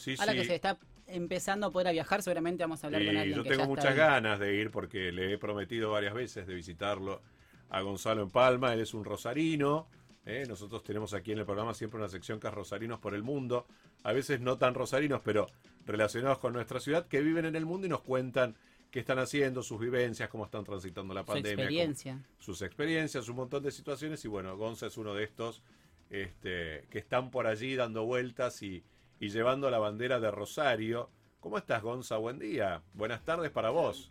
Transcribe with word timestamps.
Sí, 0.00 0.16
Ahora 0.18 0.32
sí. 0.32 0.38
que 0.38 0.44
se 0.46 0.54
está 0.54 0.78
empezando 1.06 1.66
a 1.66 1.70
poder 1.70 1.92
viajar, 1.92 2.22
seguramente 2.22 2.64
vamos 2.64 2.82
a 2.82 2.86
hablar 2.86 3.04
con 3.04 3.14
Y 3.14 3.18
alguien 3.18 3.36
yo 3.36 3.42
que 3.42 3.50
tengo 3.50 3.64
ya 3.64 3.68
muchas 3.68 3.84
está 3.90 3.94
ganas 3.94 4.40
de 4.40 4.54
ir 4.54 4.70
porque 4.70 5.12
le 5.12 5.34
he 5.34 5.38
prometido 5.38 5.90
varias 5.90 6.14
veces 6.14 6.46
de 6.46 6.54
visitarlo 6.54 7.20
a 7.68 7.82
Gonzalo 7.82 8.22
en 8.22 8.30
Palma. 8.30 8.72
Él 8.72 8.80
es 8.80 8.94
un 8.94 9.04
rosarino. 9.04 9.88
¿eh? 10.24 10.44
Nosotros 10.48 10.82
tenemos 10.82 11.12
aquí 11.12 11.32
en 11.32 11.40
el 11.40 11.44
programa 11.44 11.74
siempre 11.74 11.98
una 11.98 12.08
sección 12.08 12.40
que 12.40 12.48
es 12.48 12.54
Rosarinos 12.54 12.98
por 12.98 13.14
el 13.14 13.22
Mundo. 13.22 13.66
A 14.02 14.12
veces 14.12 14.40
no 14.40 14.56
tan 14.56 14.74
rosarinos, 14.74 15.20
pero 15.22 15.46
relacionados 15.84 16.38
con 16.38 16.54
nuestra 16.54 16.80
ciudad, 16.80 17.06
que 17.06 17.20
viven 17.20 17.44
en 17.44 17.56
el 17.56 17.66
mundo 17.66 17.86
y 17.86 17.90
nos 17.90 18.00
cuentan 18.00 18.56
qué 18.90 19.00
están 19.00 19.18
haciendo, 19.18 19.62
sus 19.62 19.78
vivencias, 19.78 20.30
cómo 20.30 20.46
están 20.46 20.64
transitando 20.64 21.12
la 21.12 21.24
pandemia. 21.24 21.52
experiencia. 21.52 22.18
sus 22.38 22.62
experiencias, 22.62 23.28
un 23.28 23.36
montón 23.36 23.62
de 23.62 23.70
situaciones 23.70 24.24
y 24.24 24.28
bueno, 24.28 24.56
Gonza 24.56 24.86
es 24.86 24.96
uno 24.96 25.14
de 25.14 25.24
estos 25.24 25.62
este, 26.08 26.86
que 26.90 26.98
están 26.98 27.30
por 27.30 27.46
allí 27.46 27.76
dando 27.76 28.04
vueltas 28.04 28.62
y, 28.62 28.82
y 29.20 29.28
llevando 29.28 29.70
la 29.70 29.78
bandera 29.78 30.18
de 30.18 30.30
Rosario. 30.30 31.10
¿Cómo 31.40 31.58
estás, 31.58 31.82
Gonza? 31.82 32.16
Buen 32.16 32.38
día. 32.38 32.82
Buenas 32.94 33.22
tardes 33.24 33.50
para 33.50 33.70
vos. 33.70 34.10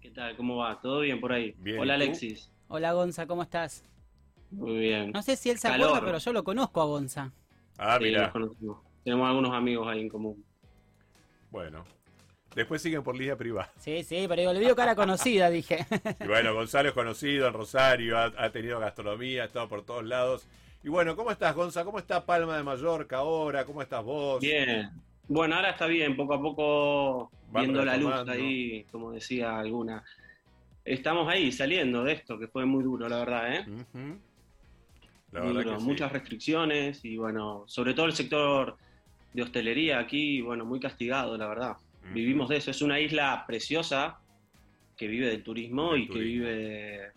¿Qué 0.00 0.10
tal? 0.10 0.36
¿Cómo 0.36 0.56
va? 0.58 0.80
¿Todo 0.80 1.00
bien 1.00 1.20
por 1.20 1.32
ahí? 1.32 1.54
Bien, 1.58 1.80
Hola. 1.80 1.94
Alexis. 1.94 2.50
Hola 2.68 2.92
Gonza, 2.92 3.26
¿cómo 3.26 3.42
estás? 3.42 3.84
Muy 4.50 4.78
bien. 4.78 5.10
No 5.12 5.22
sé 5.22 5.36
si 5.36 5.50
él 5.50 5.58
se 5.58 5.68
Calor. 5.68 5.88
acuerda, 5.88 6.06
pero 6.06 6.18
yo 6.18 6.32
lo 6.32 6.44
conozco 6.44 6.80
a 6.80 6.84
Gonza. 6.84 7.32
Ah, 7.78 7.96
Sí, 7.98 8.04
mira. 8.04 8.32
Tenemos 9.02 9.28
algunos 9.28 9.52
amigos 9.52 9.88
ahí 9.88 10.00
en 10.00 10.08
común. 10.08 10.44
Bueno. 11.50 11.84
Después 12.54 12.82
siguen 12.82 13.02
por 13.02 13.16
línea 13.16 13.36
privada. 13.36 13.72
Sí, 13.78 14.02
sí, 14.04 14.26
pero 14.28 14.40
digo, 14.40 14.52
le 14.52 14.60
digo 14.60 14.76
cara 14.76 14.94
conocida, 14.94 15.48
dije. 15.48 15.86
Y 16.20 16.26
bueno, 16.26 16.52
Gonzalo 16.54 16.90
es 16.90 16.94
conocido 16.94 17.46
en 17.46 17.54
Rosario, 17.54 18.18
ha, 18.18 18.24
ha 18.36 18.50
tenido 18.50 18.78
gastronomía, 18.78 19.42
ha 19.44 19.46
estado 19.46 19.68
por 19.68 19.84
todos 19.86 20.04
lados. 20.04 20.46
Y 20.84 20.88
bueno, 20.88 21.14
¿cómo 21.14 21.30
estás, 21.30 21.54
Gonza? 21.54 21.84
¿Cómo 21.84 21.98
está 21.98 22.24
Palma 22.26 22.56
de 22.56 22.64
Mallorca 22.64 23.18
ahora? 23.18 23.64
¿Cómo 23.64 23.82
estás 23.82 24.02
vos? 24.02 24.40
Bien. 24.40 24.90
Bueno, 25.28 25.54
ahora 25.54 25.70
está 25.70 25.86
bien, 25.86 26.16
poco 26.16 26.34
a 26.34 26.42
poco 26.42 27.30
Van 27.52 27.64
viendo 27.64 27.84
la 27.84 27.96
luz 27.96 28.12
ahí, 28.28 28.84
como 28.90 29.12
decía 29.12 29.58
alguna. 29.58 30.02
Estamos 30.84 31.28
ahí 31.28 31.52
saliendo 31.52 32.02
de 32.02 32.14
esto, 32.14 32.36
que 32.38 32.48
fue 32.48 32.66
muy 32.66 32.82
duro, 32.82 33.08
la 33.08 33.18
verdad, 33.18 33.54
¿eh? 33.54 33.60
Ujú. 33.68 34.18
La 35.30 35.40
Muy 35.40 35.48
verdad 35.54 35.62
duro. 35.62 35.74
que 35.76 35.80
sí. 35.80 35.86
Muchas 35.86 36.12
restricciones 36.12 37.04
y 37.04 37.16
bueno, 37.16 37.62
sobre 37.68 37.94
todo 37.94 38.06
el 38.06 38.14
sector 38.14 38.76
de 39.32 39.42
hostelería 39.42 40.00
aquí, 40.00 40.40
bueno, 40.40 40.64
muy 40.64 40.80
castigado, 40.80 41.38
la 41.38 41.46
verdad. 41.46 41.76
Vivimos 42.12 42.48
de 42.48 42.56
eso. 42.56 42.72
Es 42.72 42.82
una 42.82 42.98
isla 42.98 43.44
preciosa 43.46 44.18
que 44.96 45.06
vive 45.06 45.28
del 45.28 45.44
turismo 45.44 45.92
Del 45.92 46.02
y 46.02 46.08
que 46.08 46.18
vive, 46.18 47.12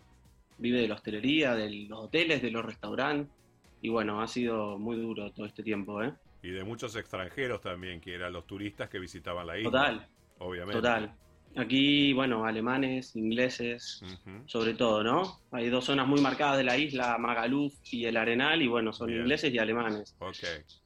vive 0.58 0.80
de 0.82 0.88
la 0.88 0.94
hostelería, 0.94 1.56
de 1.56 1.68
los 1.88 2.04
hoteles, 2.04 2.40
de 2.40 2.52
los 2.52 2.64
restaurantes. 2.64 3.35
Y 3.82 3.88
bueno, 3.88 4.20
ha 4.20 4.26
sido 4.28 4.78
muy 4.78 4.96
duro 4.96 5.30
todo 5.32 5.46
este 5.46 5.62
tiempo, 5.62 6.02
¿eh? 6.02 6.12
Y 6.42 6.50
de 6.50 6.64
muchos 6.64 6.96
extranjeros 6.96 7.60
también, 7.60 8.00
que 8.00 8.14
eran 8.14 8.32
los 8.32 8.46
turistas 8.46 8.88
que 8.88 8.98
visitaban 8.98 9.46
la 9.46 9.58
isla. 9.58 9.70
Total, 9.70 10.08
Obviamente. 10.38 10.72
total. 10.76 11.14
Aquí, 11.56 12.12
bueno, 12.12 12.44
alemanes, 12.44 13.16
ingleses, 13.16 14.02
sobre 14.44 14.74
todo, 14.74 15.02
¿no? 15.02 15.40
Hay 15.52 15.70
dos 15.70 15.84
zonas 15.86 16.06
muy 16.06 16.20
marcadas 16.20 16.58
de 16.58 16.64
la 16.64 16.76
isla, 16.76 17.16
Magaluf 17.18 17.72
y 17.90 18.04
el 18.04 18.16
Arenal, 18.18 18.60
y 18.60 18.66
bueno, 18.66 18.92
son 18.92 19.06
Bien. 19.08 19.20
ingleses 19.20 19.52
y 19.54 19.58
alemanes. 19.58 20.14
Ok, 20.18 20.36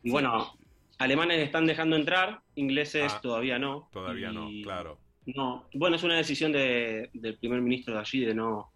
Y 0.04 0.10
bueno, 0.10 0.52
alemanes 0.98 1.38
están 1.40 1.66
dejando 1.66 1.96
entrar, 1.96 2.40
ingleses 2.54 3.12
Ah, 3.12 3.20
todavía 3.20 3.58
no. 3.58 3.88
todavía 3.92 4.30
no, 4.30 4.48
claro. 4.62 4.98
No, 5.26 5.68
bueno, 5.74 5.96
es 5.96 6.02
una 6.04 6.16
decisión 6.16 6.52
de- 6.52 7.10
del 7.14 7.36
primer 7.38 7.60
ministro 7.60 7.94
de 7.94 8.00
allí 8.00 8.20
de 8.24 8.34
no, 8.34 8.70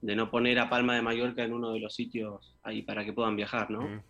de 0.00 0.14
no 0.16 0.30
poner 0.30 0.58
a 0.58 0.68
Palma 0.70 0.94
de 0.94 1.02
Mallorca 1.02 1.42
en 1.44 1.52
uno 1.52 1.72
de 1.72 1.80
los 1.80 1.94
sitios 1.94 2.54
ahí 2.62 2.82
para 2.82 3.04
que 3.04 3.12
puedan 3.12 3.36
viajar, 3.36 3.70
¿no? 3.70 4.02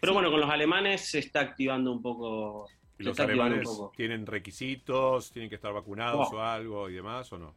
Pero 0.00 0.12
bueno, 0.12 0.30
con 0.30 0.40
los 0.40 0.50
alemanes 0.50 1.10
se 1.10 1.18
está 1.18 1.40
activando 1.40 1.90
un 1.92 2.02
poco. 2.02 2.68
¿Y 2.98 3.04
Se 3.04 3.08
los 3.10 3.20
alemanes 3.20 3.64
poco. 3.64 3.92
tienen 3.96 4.26
requisitos, 4.26 5.30
tienen 5.32 5.48
que 5.48 5.54
estar 5.54 5.72
vacunados 5.72 6.32
o 6.32 6.42
algo 6.42 6.88
y 6.90 6.94
demás 6.94 7.32
o 7.32 7.38
no? 7.38 7.54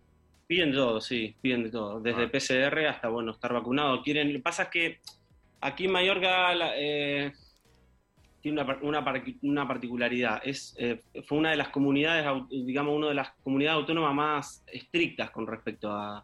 Piden 0.48 0.72
de 0.72 0.78
todo, 0.78 1.02
sí, 1.02 1.36
piden 1.42 1.64
de 1.64 1.72
todo. 1.72 2.00
Desde 2.00 2.23
Ah. 2.26 2.32
PCR 2.32 2.88
hasta, 2.88 3.08
bueno, 3.10 3.32
estar 3.32 3.52
vacunado. 3.54 4.02
Quieren, 4.04 4.27
lo 4.32 4.39
que 4.39 4.44
pasa 4.44 4.64
es 4.64 4.70
que 4.70 5.00
aquí 5.61 5.86
en 5.86 5.92
Mallorca 5.94 6.54
la- 6.54 6.73
eh, 6.76 7.32
tiene 8.42 8.61
una, 8.61 8.77
una, 8.82 9.04
par- 9.05 9.23
una 9.44 9.67
particularidad. 9.67 10.42
Es, 10.44 10.76
eh, 10.77 11.02
fue 11.26 11.38
una 11.39 11.52
de 11.52 11.58
las 11.58 11.70
comunidades, 11.70 12.26
digamos, 12.50 12.95
una 12.95 13.08
de 13.10 13.14
las 13.16 13.32
comunidades 13.44 13.77
autónomas 13.80 14.14
más 14.16 14.64
estrictas 14.67 15.30
con 15.32 15.48
respecto 15.48 15.92
a, 15.92 16.23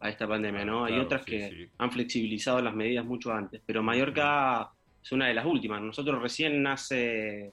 a 0.00 0.08
esta 0.10 0.26
pandemia, 0.28 0.64
¿no? 0.64 0.84
Hay 0.84 0.98
otras 0.98 1.22
sí, 1.24 1.30
que 1.30 1.48
sí. 1.50 1.68
han 1.78 1.90
flexibilizado 1.90 2.60
las 2.60 2.74
medidas 2.74 3.04
mucho 3.04 3.32
antes, 3.32 3.62
pero 3.64 3.82
Mallorca 3.82 4.70
es 5.02 5.12
una 5.12 5.26
de 5.28 5.34
las 5.34 5.46
últimas. 5.46 5.80
Nosotros 5.80 6.20
recién 6.20 6.66
hace 6.66 7.52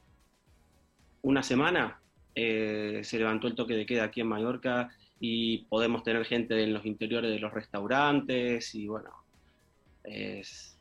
una 1.22 1.44
semana 1.44 2.00
eh, 2.36 3.02
se 3.04 3.20
levantó 3.20 3.48
el 3.48 3.56
toque 3.56 3.76
de 3.76 3.86
queda 3.86 4.06
aquí 4.06 4.22
en 4.22 4.28
Mallorca 4.28 4.90
y 5.20 5.60
podemos 5.66 6.04
tener 6.04 6.26
gente 6.26 6.62
en 6.64 6.74
los 6.74 6.86
interiores 6.86 7.30
de 7.32 7.40
los 7.40 7.54
restaurantes 7.54 8.74
y 8.74 8.88
bueno, 8.88 9.12
es, 10.04 10.78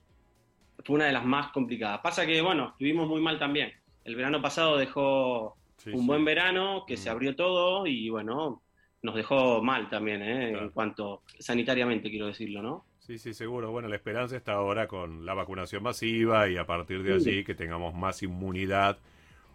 fue 0.85 0.97
una 0.97 1.07
de 1.07 1.13
las 1.13 1.25
más 1.25 1.53
complicadas. 1.53 2.01
Pasa 2.01 2.25
que, 2.27 2.41
bueno, 2.41 2.71
estuvimos 2.71 3.07
muy 3.09 3.21
mal 3.21 3.39
también. 3.39 3.73
El 4.05 4.17
verano 4.17 4.41
pasado 4.41 4.77
dejó 4.79 5.57
Sí, 5.77 5.91
un 5.95 6.07
buen 6.07 6.25
verano, 6.27 6.85
que 6.87 6.95
Mm. 6.95 6.99
se 6.99 7.11
abrió 7.11 7.37
todo 7.37 7.87
y 7.87 8.09
bueno, 8.11 8.61
nos 9.03 9.15
dejó 9.15 9.63
mal 9.63 9.89
también, 9.89 10.23
¿eh? 10.23 10.49
Claro. 10.51 10.65
en 10.67 10.71
cuanto 10.73 11.23
sanitariamente 11.39 12.11
quiero 12.11 12.27
decirlo, 12.27 12.63
¿no? 12.63 12.85
Sí, 12.99 13.19
sí, 13.19 13.35
seguro. 13.35 13.71
Bueno, 13.73 13.89
la 13.89 13.97
esperanza 13.97 14.37
está 14.37 14.53
ahora 14.53 14.87
con 14.87 15.25
la 15.27 15.35
vacunación 15.35 15.83
masiva 15.83 16.49
y 16.49 16.57
a 16.57 16.67
partir 16.67 17.03
de 17.03 17.19
Sí. 17.21 17.31
allí 17.31 17.45
que 17.45 17.55
tengamos 17.55 17.95
más 17.95 18.23
inmunidad 18.23 18.99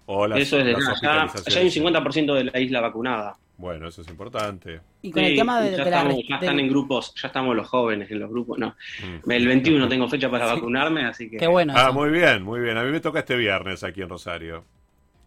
o 0.08 0.28
las, 0.28 0.40
Eso 0.40 0.60
es 0.60 0.66
de 0.66 0.74
las 0.74 0.88
hospitalizaciones. 0.88 1.46
ya 1.54 1.60
hay 1.60 1.66
un 1.66 1.72
50% 1.72 2.34
de 2.34 2.44
la 2.46 2.60
isla 2.60 2.82
vacunada. 2.82 3.38
Bueno, 3.58 3.88
eso 3.88 4.02
es 4.02 4.10
importante. 4.10 4.82
Y 5.02 5.12
con 5.12 5.24
el 5.24 5.34
tema 5.38 5.62
de, 5.62 5.72
ya, 5.72 5.78
de 5.78 5.84
estamos- 5.84 6.14
ya 6.28 6.38
de- 6.40 6.46
están 6.46 6.60
en 6.60 6.68
grupos, 6.68 7.14
ya 7.16 7.28
estamos 7.30 7.56
los 7.56 7.68
jóvenes 7.70 8.12
en 8.12 8.20
los 8.20 8.30
grupos. 8.30 8.60
No, 8.60 8.76
Mm. 9.24 9.32
el 9.32 9.48
21 9.48 9.88
tengo 9.90 10.10
fecha 10.10 10.30
para 10.30 10.48
vacunarme, 10.48 11.06
así 11.06 11.30
que. 11.30 11.38
Qué 11.38 11.48
bueno. 11.48 11.72
Ah, 11.76 11.84
eso. 11.86 11.94
muy 11.94 12.10
bien, 12.10 12.44
muy 12.44 12.60
bien. 12.60 12.78
A 12.78 12.84
mí 12.84 12.92
me 12.92 13.00
toca 13.00 13.20
este 13.20 13.38
viernes 13.38 13.84
aquí 13.86 14.02
en 14.02 14.10
Rosario. 14.10 14.66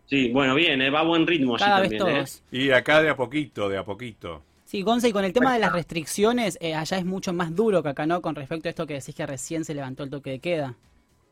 Sí, 0.09 0.31
bueno, 0.31 0.55
bien, 0.55 0.81
eh, 0.83 0.91
va 0.91 1.01
a 1.01 1.05
buen 1.05 1.27
ritmo 1.27 1.55
allí 1.57 1.65
Cada 1.65 1.81
vez 1.81 1.91
también. 1.97 2.17
¿eh? 2.17 2.19
todos. 2.21 2.43
Y 2.51 2.71
acá 2.71 3.03
de 3.03 3.11
a 3.11 3.17
poquito, 3.17 3.69
de 3.69 3.77
a 3.79 3.85
poquito. 3.85 4.43
Sí, 4.65 4.83
Gonza, 4.83 5.09
y 5.09 5.13
con 5.13 5.25
el 5.25 5.33
tema 5.33 5.53
de 5.55 5.61
las 5.61 5.73
restricciones, 5.73 6.59
eh, 6.61 6.75
allá 6.75 6.99
es 6.99 7.05
mucho 7.05 7.33
más 7.33 7.55
duro 7.55 7.83
que 7.83 7.89
acá, 7.91 8.07
¿no? 8.07 8.21
Con 8.21 8.35
respecto 8.35 8.69
a 8.69 8.71
esto 8.71 8.87
que 8.87 8.95
decís 8.95 9.15
que 9.15 9.27
recién 9.27 9.65
se 9.65 9.75
levantó 9.75 10.03
el 10.05 10.11
toque 10.11 10.31
de 10.31 10.39
queda. 10.41 10.75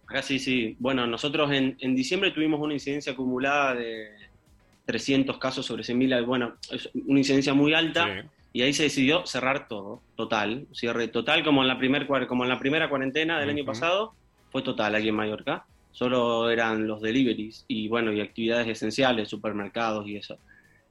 Acá 0.06 0.22
sí, 0.22 0.38
sí. 0.38 0.76
Bueno, 0.78 1.06
nosotros 1.06 1.50
en, 1.53 1.76
en 1.81 1.94
diciembre 1.94 2.31
tuvimos 2.31 2.60
una 2.60 2.72
incidencia 2.75 3.12
acumulada 3.12 3.75
de 3.75 4.09
300 4.86 5.38
casos 5.38 5.66
sobre 5.66 5.82
100.000. 5.82 6.25
Bueno, 6.25 6.54
es 6.70 6.88
una 7.06 7.19
incidencia 7.19 7.53
muy 7.54 7.75
alta. 7.75 8.06
Sí. 8.22 8.28
Y 8.53 8.62
ahí 8.62 8.72
se 8.72 8.84
decidió 8.84 9.26
cerrar 9.26 9.69
todo, 9.69 10.00
total, 10.16 10.66
cierre 10.72 11.09
total, 11.09 11.44
como 11.44 11.60
en 11.60 11.69
la, 11.69 11.76
primer, 11.76 12.06
cuar- 12.06 12.26
como 12.26 12.44
en 12.44 12.48
la 12.48 12.59
primera 12.59 12.88
cuarentena 12.88 13.38
del 13.38 13.50
año 13.50 13.65
pasado, 13.66 14.15
fue 14.50 14.62
total 14.62 14.94
aquí 14.94 15.09
en 15.09 15.15
Mallorca. 15.15 15.66
Solo 16.00 16.50
eran 16.50 16.86
los 16.86 17.00
deliveries 17.00 17.64
y 17.68 17.88
bueno, 17.88 18.12
y 18.12 18.20
actividades 18.20 18.68
esenciales, 18.68 19.30
supermercados 19.30 20.06
y 20.06 20.16
eso. 20.16 20.36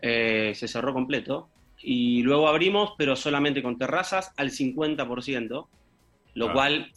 Eh, 0.02 0.54
se 0.56 0.68
cerró 0.68 0.94
completo. 0.96 1.48
Y 1.80 2.24
luego 2.24 2.48
abrimos, 2.48 2.94
pero 2.98 3.16
solamente 3.16 3.62
con 3.62 3.78
terrazas 3.78 4.32
al 4.36 4.50
50%, 4.50 5.68
lo 6.34 6.50
Ah. 6.50 6.54
cual 6.54 6.92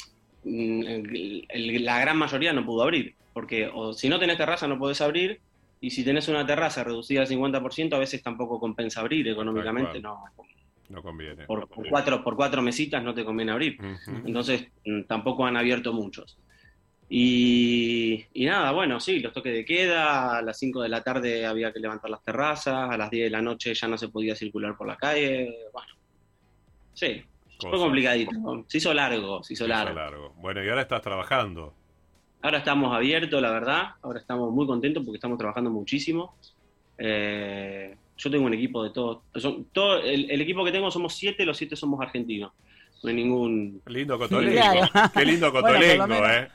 mm, 0.45 0.83
el- 0.85 1.47
el- 1.51 1.85
la 1.85 2.01
gran 2.01 2.17
mayoría 2.17 2.55
no 2.55 2.65
pudo 2.65 2.83
abrir. 2.85 3.15
Porque 3.35 3.69
o 3.71 3.93
si 3.93 4.09
no 4.09 4.19
tenés 4.19 4.39
terraza 4.39 4.67
no 4.67 4.79
podés 4.79 5.03
abrir, 5.03 5.41
y 5.79 5.91
si 5.91 6.03
tenés 6.03 6.29
una 6.29 6.47
terraza 6.47 6.83
reducida 6.85 7.21
al 7.21 7.27
50%, 7.27 7.95
a 7.95 7.99
veces 7.99 8.23
tampoco 8.23 8.59
compensa 8.59 9.01
abrir 9.01 9.29
económicamente. 9.29 10.01
No, 10.01 10.23
No 10.89 11.03
conviene. 11.03 11.45
por, 11.45 11.69
por 11.69 11.87
cuatro, 11.91 12.25
por 12.25 12.37
cuatro 12.37 12.63
mesitas 12.63 13.05
no 13.05 13.13
te 13.13 13.23
conviene 13.27 13.53
abrir. 13.53 13.77
Entonces 14.25 14.69
mm, 14.87 15.03
tampoco 15.03 15.45
han 15.45 15.59
abierto 15.59 15.93
muchos. 15.93 16.39
Y, 17.11 18.27
y 18.35 18.45
nada, 18.45 18.71
bueno, 18.73 19.01
sí, 19.01 19.21
los 19.21 19.33
toques 19.33 19.53
de 19.53 19.65
queda, 19.65 20.37
a 20.39 20.43
las 20.43 20.59
5 20.59 20.83
de 20.83 20.89
la 20.91 21.03
tarde 21.03 21.47
había 21.47 21.73
que 21.73 21.81
levantar 21.81 22.11
las 22.11 22.23
terrazas, 22.23 22.91
a 22.91 22.99
las 22.99 23.11
10 23.11 23.25
de 23.25 23.31
la 23.31 23.41
noche 23.41 23.73
ya 23.73 23.89
no 23.89 23.97
se 23.97 24.09
podía 24.09 24.35
circular 24.37 24.77
por 24.77 24.87
la 24.87 24.97
calle, 24.97 25.49
bueno, 25.73 25.95
sí, 26.93 27.23
fue 27.59 27.79
complicadito, 27.79 28.33
se 28.69 28.79
hizo 28.79 28.93
largo, 28.93 29.43
se 29.43 29.55
hizo 29.55 29.65
Se 29.65 29.71
hizo 29.71 29.75
largo. 29.85 29.95
largo. 29.95 30.35
Bueno, 30.37 30.63
y 30.63 30.69
ahora 30.69 30.83
estás 30.83 31.01
trabajando. 31.01 31.75
Ahora 32.43 32.59
estamos 32.59 32.95
abiertos, 32.95 33.41
la 33.41 33.51
verdad, 33.53 33.83
ahora 34.03 34.21
estamos 34.21 34.53
muy 34.53 34.67
contentos 34.67 35.03
porque 35.03 35.17
estamos 35.17 35.39
trabajando 35.39 35.71
muchísimo. 35.71 36.37
Eh, 36.99 37.97
yo 38.19 38.31
tengo 38.31 38.45
un 38.45 38.55
equipo 38.55 38.85
de 38.85 38.91
todos, 38.91 39.23
son, 39.37 39.65
todo, 39.73 40.03
el, 40.03 40.31
el 40.31 40.41
equipo 40.41 40.65
que 40.65 40.73
tengo 40.73 40.91
somos 40.91 41.15
siete, 41.15 41.47
los 41.47 41.57
siete 41.57 41.75
somos 41.75 42.01
argentinos, 42.01 42.53
no 43.03 43.09
hay 43.09 43.15
ningún... 43.15 43.81
Lindo 43.87 44.19
cotolengo. 44.19 44.53
Claro. 44.61 45.11
Qué 45.15 45.25
lindo 45.25 45.53
cotolengo. 45.53 46.15
¿eh? 46.27 46.49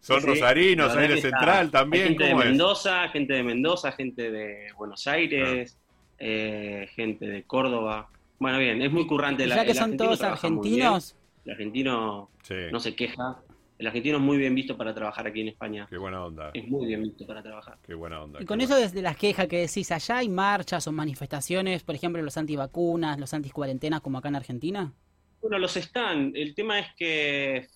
Son 0.00 0.20
Sí, 0.20 0.26
rosarinos, 0.26 0.96
aire 0.96 1.14
está- 1.14 1.28
central 1.30 1.66
Hay 1.66 1.70
también. 1.72 2.04
gente 2.08 2.24
de. 2.24 2.34
Mendoza, 2.34 3.08
gente 3.08 3.32
de 3.34 3.42
Mendoza, 3.42 3.92
gente 3.92 4.30
de 4.30 4.72
Buenos 4.76 5.06
Aires, 5.06 5.76
eh, 6.18 6.88
gente 6.94 7.26
de 7.26 7.42
Córdoba. 7.44 8.08
Bueno, 8.38 8.58
bien, 8.58 8.80
es 8.82 8.92
muy 8.92 9.06
currante. 9.06 9.46
La- 9.46 9.56
ya 9.56 9.64
que 9.64 9.70
el 9.72 9.76
son 9.76 9.84
argentino 9.84 10.04
todos 10.10 10.22
argentinos, 10.22 11.14
El 11.44 11.52
argentino 11.52 12.30
Sí. 12.42 12.54
no 12.70 12.78
se 12.80 12.94
queja. 12.94 13.38
el 13.78 13.86
argentino 13.86 14.16
es 14.18 14.22
muy 14.24 14.38
bien 14.38 14.56
visto 14.56 14.76
para 14.76 14.92
trabajar 14.92 15.26
aquí 15.28 15.40
en 15.40 15.48
España. 15.48 15.86
Qué 15.88 15.96
buena 15.98 16.24
onda. 16.24 16.50
Es 16.52 16.66
muy 16.66 16.84
bien 16.86 17.00
visto 17.04 17.24
para 17.26 17.42
trabajar. 17.44 17.78
Qué 17.86 17.94
buena 17.94 18.20
onda. 18.22 18.42
Y 18.42 18.44
con 18.44 18.60
eso 18.60 18.74
desde 18.76 19.00
las 19.02 19.16
quejas 19.16 19.46
que 19.46 19.58
decís, 19.58 19.92
¿allá 19.92 20.16
hay 20.18 20.28
marchas 20.28 20.88
o 20.88 20.92
manifestaciones, 20.92 21.84
por 21.84 21.94
ejemplo, 21.94 22.20
los 22.20 22.36
antivacunas, 22.36 23.20
los 23.20 23.32
anticuarentenas 23.34 24.00
como 24.00 24.18
acá 24.18 24.28
en 24.30 24.34
Argentina? 24.36 24.92
Bueno, 25.40 25.58
los 25.60 25.76
están. 25.76 26.32
El 26.34 26.56
tema 26.56 26.80
es 26.80 26.88
que 26.96 27.68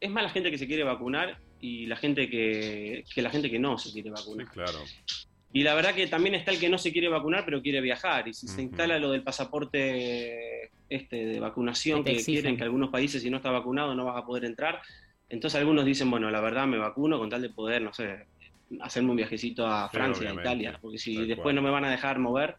es 0.00 0.10
más 0.10 0.22
la 0.24 0.30
gente 0.30 0.50
que 0.50 0.58
se 0.58 0.66
quiere 0.66 0.84
vacunar 0.84 1.38
y 1.60 1.86
la 1.86 1.96
gente 1.96 2.28
que, 2.28 3.04
que 3.14 3.22
la 3.22 3.30
gente 3.30 3.50
que 3.50 3.58
no 3.58 3.78
se 3.78 3.92
quiere 3.92 4.10
Sí, 4.10 4.14
vacunar. 4.14 4.48
claro. 4.50 4.78
Y 5.52 5.62
la 5.62 5.74
verdad 5.74 5.94
que 5.94 6.06
también 6.06 6.34
está 6.34 6.50
el 6.50 6.58
que 6.60 6.68
no 6.68 6.76
se 6.76 6.92
quiere 6.92 7.08
vacunar 7.08 7.44
pero 7.44 7.62
quiere 7.62 7.80
viajar. 7.80 8.28
Y 8.28 8.34
si 8.34 8.46
se 8.46 8.62
instala 8.62 8.98
lo 8.98 9.10
del 9.10 9.22
pasaporte 9.22 10.70
este 10.88 11.16
de 11.26 11.40
vacunación 11.40 12.04
Que 12.04 12.22
quieren 12.22 12.56
que 12.56 12.62
algunos 12.62 12.90
países 12.90 13.22
si 13.22 13.30
no 13.30 13.38
estás 13.38 13.52
vacunado 13.52 13.94
no 13.94 14.04
vas 14.04 14.22
a 14.22 14.26
poder 14.26 14.44
entrar, 14.44 14.80
entonces 15.28 15.58
algunos 15.58 15.84
dicen, 15.84 16.10
bueno, 16.10 16.30
la 16.30 16.40
verdad 16.40 16.66
me 16.66 16.78
vacuno 16.78 17.18
con 17.18 17.28
tal 17.30 17.42
de 17.42 17.50
poder, 17.50 17.82
no 17.82 17.92
sé, 17.92 18.26
hacerme 18.80 19.10
un 19.10 19.16
viajecito 19.16 19.66
a 19.66 19.88
Sí, 19.90 19.96
Francia, 19.96 20.30
a. 20.30 20.34
Italia, 20.34 20.78
porque 20.80 20.98
si 20.98 21.16
Tal 21.16 21.26
después 21.28 21.42
cual. 21.44 21.54
no 21.56 21.62
me 21.62 21.70
van 21.70 21.84
a 21.84 21.90
dejar 21.90 22.18
mover, 22.18 22.56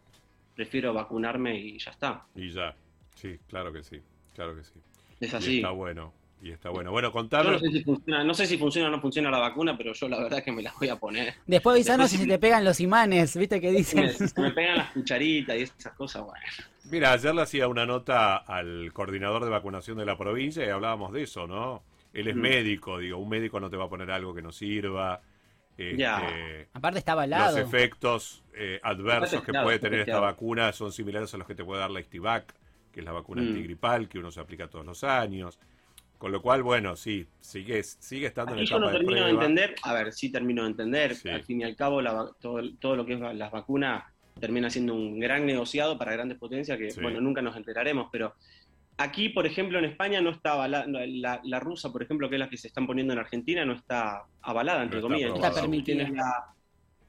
prefiero 0.54 0.92
vacunarme 0.92 1.58
y 1.58 1.78
ya 1.78 1.90
está. 1.92 2.24
Y 2.34 2.50
ya. 2.50 2.74
Sí, 3.14 3.38
claro 3.48 3.72
que 3.72 3.82
sí. 3.82 4.00
Claro 4.34 4.54
que 4.56 4.64
sí. 4.64 4.72
Es 5.20 5.32
Y 5.32 5.36
así. 5.36 5.56
está 5.56 5.70
bueno. 5.70 6.12
Y 6.40 6.50
está 6.52 6.70
bueno. 6.70 6.92
Bueno, 6.92 7.10
contame. 7.10 7.50
no 7.52 7.58
sé 7.58 7.70
si 7.72 7.82
funciona, 7.82 8.24
no 8.24 8.34
sé 8.34 8.46
si 8.46 8.58
funciona 8.58 8.88
o 8.88 8.90
no 8.92 9.00
funciona 9.00 9.30
la 9.30 9.38
vacuna, 9.38 9.76
pero 9.76 9.92
yo 9.92 10.08
la 10.08 10.18
verdad 10.22 10.42
que 10.42 10.52
me 10.52 10.62
la 10.62 10.72
voy 10.78 10.88
a 10.88 10.96
poner. 10.96 11.34
Después 11.46 11.74
avisanos 11.74 12.04
Después 12.04 12.10
si 12.12 12.18
se 12.18 12.26
te 12.32 12.38
pegan 12.38 12.64
los 12.64 12.78
imanes, 12.80 13.36
¿viste 13.36 13.60
que 13.60 13.82
Si 13.82 13.96
me, 13.96 14.08
dicen? 14.08 14.28
si 14.28 14.40
me 14.40 14.50
pegan 14.52 14.78
las 14.78 14.90
cucharitas 14.92 15.56
y 15.56 15.62
esas 15.62 15.92
cosas, 15.94 16.22
bueno. 16.22 16.38
Mira, 16.90 17.12
ayer 17.12 17.34
le 17.34 17.42
hacía 17.42 17.66
una 17.68 17.86
nota 17.86 18.36
al 18.36 18.92
coordinador 18.92 19.44
de 19.44 19.50
vacunación 19.50 19.98
de 19.98 20.06
la 20.06 20.16
provincia 20.16 20.64
y 20.64 20.68
hablábamos 20.68 21.12
de 21.12 21.22
eso, 21.24 21.46
¿no? 21.48 21.82
Él 22.14 22.28
es 22.28 22.36
Mm. 22.36 22.40
médico, 22.40 22.98
digo, 22.98 23.18
un 23.18 23.28
médico 23.28 23.58
no 23.60 23.68
te 23.68 23.76
va 23.76 23.84
a 23.86 23.88
poner 23.88 24.10
algo 24.10 24.32
que 24.34 24.42
no 24.42 24.52
sirva. 24.52 25.20
este, 25.76 25.96
Ya. 25.96 26.22
Aparte 26.72 26.98
está 26.98 27.12
Los 27.12 27.18
avalado. 27.24 27.58
efectos 27.58 28.42
eh, 28.54 28.80
adversos 28.82 29.42
que 29.42 29.52
puede 29.52 29.78
tener 29.78 30.00
esta 30.00 30.18
vacuna 30.18 30.72
son 30.72 30.90
similares 30.92 31.32
a 31.34 31.36
los 31.36 31.46
que 31.46 31.54
te 31.54 31.64
puede 31.64 31.80
dar 31.80 31.90
la 31.90 32.00
Istivac, 32.00 32.52
que 32.92 32.98
es 33.00 33.04
la 33.06 33.12
vacuna 33.12 33.42
Mm. 33.42 33.48
antigripal 33.48 34.08
que 34.08 34.18
uno 34.18 34.30
se 34.32 34.40
aplica 34.40 34.66
todos 34.68 34.84
los 34.86 35.04
años. 35.04 35.58
Con 36.18 36.32
lo 36.32 36.42
cual, 36.42 36.64
bueno, 36.64 36.96
sí, 36.96 37.26
sigue, 37.40 37.82
sigue 37.84 38.26
estando 38.26 38.52
en 38.52 38.58
Aquí 38.58 38.66
yo 38.68 38.76
etapa 38.78 38.86
no 38.86 38.92
de 38.92 38.98
termino 39.04 39.24
de 39.26 39.30
entender, 39.30 39.74
a 39.84 39.92
ver, 39.94 40.12
sí 40.12 40.30
termino 40.32 40.64
de 40.64 40.70
entender, 40.70 41.14
Sí. 41.14 41.28
al 41.28 41.44
fin 41.44 41.60
y 41.60 41.64
al 41.64 41.76
cabo 41.76 42.02
la 42.02 42.12
va- 42.12 42.32
todo, 42.40 42.60
todo 42.80 42.96
lo 42.96 43.06
que 43.06 43.14
es 43.14 43.20
las 43.20 43.52
vacunas 43.52 44.02
termina 44.40 44.68
siendo 44.68 44.94
un 44.94 45.20
gran 45.20 45.46
negociado 45.46 45.96
para 45.96 46.12
grandes 46.12 46.36
potencias 46.38 46.76
que, 46.76 46.90
Sí. 46.90 47.00
bueno, 47.00 47.20
nunca 47.20 47.40
nos 47.40 47.56
enteraremos, 47.56 48.08
pero 48.10 48.34
aquí, 48.96 49.28
por 49.28 49.46
ejemplo, 49.46 49.78
en 49.78 49.84
España 49.84 50.20
no 50.20 50.30
está 50.30 50.52
avalada, 50.54 50.86
no, 50.88 50.98
la, 51.06 51.40
la 51.44 51.60
rusa, 51.60 51.92
por 51.92 52.02
ejemplo, 52.02 52.28
que 52.28 52.34
es 52.34 52.40
la 52.40 52.48
que 52.50 52.56
se 52.56 52.66
están 52.66 52.86
poniendo 52.88 53.12
en 53.12 53.20
Argentina, 53.20 53.64
no 53.64 53.74
está 53.74 54.24
avalada, 54.42 54.82
entre 54.82 55.00
No 55.00 55.06
está 55.06 55.08
comillas. 55.08 55.30
aprobada. 55.30 55.48
Entonces, 55.48 55.50
Está 55.50 55.60
si 55.60 55.70
permitida. 55.70 56.04
tenés 56.04 56.16
la- 56.16 56.54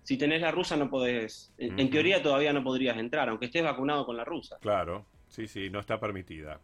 Si 0.02 0.18
tenés 0.18 0.42
la 0.42 0.50
rusa 0.50 0.76
no 0.76 0.90
podés, 0.90 1.54
en, 1.60 1.80
en 1.80 1.90
teoría 1.92 2.24
todavía 2.24 2.52
no 2.52 2.64
podrías 2.64 2.98
entrar, 2.98 3.30
aunque 3.30 3.46
estés 3.46 3.64
vacunado 3.64 4.08
con 4.08 4.18
la 4.18 4.24
rusa. 4.26 4.58
Claro, 4.60 5.06
sí, 5.28 5.48
sí, 5.48 5.70
no 5.70 5.80
está 5.80 6.00
permitida. 6.00 6.60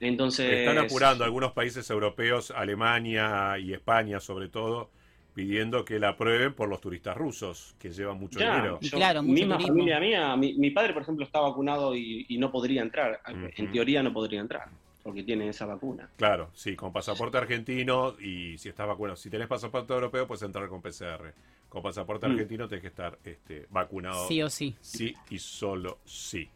Entonces, 0.00 0.50
Están 0.50 0.78
apurando 0.78 1.24
algunos 1.24 1.52
países 1.52 1.88
europeos, 1.90 2.50
Alemania 2.50 3.58
y 3.58 3.72
España 3.72 4.20
sobre 4.20 4.48
todo, 4.48 4.90
pidiendo 5.34 5.84
que 5.84 5.98
la 5.98 6.10
aprueben 6.10 6.54
por 6.54 6.68
los 6.68 6.80
turistas 6.80 7.16
rusos, 7.16 7.74
que 7.78 7.90
llevan 7.90 8.18
mucho 8.18 8.38
Ya, 8.38 8.54
dinero. 8.54 8.78
Yo- 8.80 8.96
claro, 8.98 9.22
mucho 9.22 9.32
misma 9.34 9.56
turismo. 9.56 9.74
familia 9.74 10.00
mía, 10.00 10.36
mi, 10.36 10.54
mi 10.54 10.70
padre, 10.70 10.92
por 10.92 11.02
ejemplo, 11.02 11.24
está 11.24 11.40
vacunado 11.40 11.94
y, 11.96 12.26
y 12.28 12.38
no 12.38 12.50
podría 12.52 12.82
entrar. 12.82 13.20
En 13.56 13.72
teoría 13.72 14.02
no 14.02 14.12
podría 14.12 14.40
entrar, 14.40 14.68
porque 15.02 15.22
tiene 15.22 15.48
esa 15.48 15.66
vacuna. 15.66 16.08
Claro, 16.16 16.50
sí, 16.54 16.76
con 16.76 16.92
pasaporte 16.92 17.38
argentino 17.38 18.14
y 18.20 18.58
si 18.58 18.68
estás 18.68 18.86
vacunado, 18.86 19.16
si 19.16 19.30
tenés 19.30 19.48
pasaporte 19.48 19.92
europeo 19.92 20.26
puedes 20.26 20.42
entrar 20.42 20.68
con 20.68 20.82
PCR. 20.82 21.32
Con 21.68 21.82
pasaporte 21.82 22.28
Mm. 22.28 22.30
argentino 22.32 22.68
tenés 22.68 22.82
que 22.82 22.88
estar 22.88 23.18
este, 23.24 23.66
vacunado 23.70 24.28
Sí 24.28 24.40
o 24.42 24.48
sí. 24.50 24.76
sí 24.80 25.16
y 25.30 25.38
solo 25.38 25.98
sí. 26.04 26.48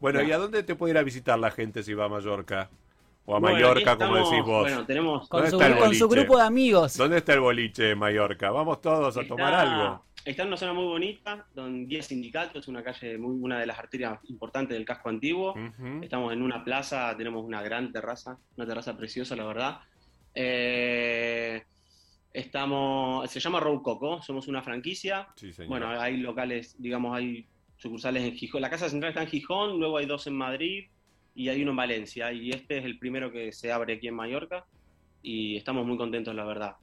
Bueno, 0.00 0.20
Ya. 0.20 0.28
¿y 0.28 0.32
a 0.32 0.38
dónde 0.38 0.62
te 0.62 0.74
puede 0.74 0.92
ir 0.92 0.98
a 0.98 1.02
visitar 1.02 1.38
la 1.38 1.50
gente 1.50 1.82
si 1.82 1.94
va 1.94 2.04
a 2.04 2.08
Mallorca? 2.10 2.68
O 3.28 3.36
a 3.36 3.40
Bueno, 3.40 3.56
Mallorca, 3.56 3.96
como 3.98 4.16
decís 4.16 4.44
vos. 4.44 4.62
Bueno, 4.62 4.86
tenemos. 4.86 5.28
Con 5.28 5.38
¿Dónde 5.40 5.50
su, 5.50 5.56
está 5.60 5.66
el 5.66 5.78
con 5.78 5.94
su 5.94 6.08
grupo 6.08 6.36
de 6.38 6.44
amigos. 6.44 6.96
¿Dónde 6.96 7.18
está 7.18 7.34
el 7.34 7.40
boliche 7.40 7.90
en 7.90 7.98
Mallorca? 7.98 8.50
Vamos 8.50 8.80
todos 8.80 9.16
a 9.16 9.20
está- 9.22 9.34
tomar 9.34 9.52
algo. 9.54 10.04
Está 10.24 10.42
en 10.42 10.48
una 10.48 10.56
zona 10.56 10.72
muy 10.72 10.84
bonita, 10.86 11.46
donde 11.54 11.86
10 11.86 12.06
sindicatos, 12.06 12.66
una 12.66 12.82
calle, 12.82 13.16
muy, 13.16 13.36
una 13.40 13.60
de 13.60 13.66
las 13.66 13.78
arterias 13.78 14.18
importantes 14.28 14.76
del 14.76 14.84
casco 14.84 15.08
antiguo. 15.08 15.54
Estamos 16.02 16.32
en 16.32 16.42
una 16.42 16.64
plaza, 16.64 17.14
tenemos 17.16 17.44
una 17.44 17.62
gran 17.62 17.92
terraza, 17.92 18.36
una 18.56 18.66
terraza 18.66 18.96
preciosa, 18.96 19.36
la 19.36 19.44
verdad. 19.44 19.78
Eh, 20.34 21.62
estamos, 22.32 23.30
se 23.30 23.40
llama 23.40 23.60
Row 23.60 23.82
Coco, 23.82 24.20
somos 24.22 24.48
una 24.48 24.62
franquicia. 24.62 25.28
Sí, 25.36 25.52
señor. 25.52 25.68
Bueno, 25.68 25.88
hay 26.00 26.16
locales, 26.18 26.74
digamos, 26.78 27.16
hay 27.16 27.46
sucursales 27.76 28.24
en 28.24 28.34
Gijón. 28.34 28.62
La 28.62 28.70
casa 28.70 28.88
central 28.88 29.10
está 29.10 29.22
en 29.22 29.28
Gijón, 29.28 29.78
luego 29.78 29.98
hay 29.98 30.06
dos 30.06 30.26
en 30.26 30.34
Madrid 30.34 30.86
y 31.36 31.48
hay 31.50 31.62
uno 31.62 31.70
en 31.70 31.76
Valencia. 31.76 32.32
Y 32.32 32.50
este 32.50 32.78
es 32.78 32.84
el 32.84 32.98
primero 32.98 33.30
que 33.30 33.52
se 33.52 33.70
abre 33.70 33.94
aquí 33.94 34.08
en 34.08 34.14
Mallorca 34.16 34.66
y 35.22 35.56
estamos 35.56 35.86
muy 35.86 35.96
contentos, 35.96 36.34
la 36.34 36.44
verdad. 36.44 36.76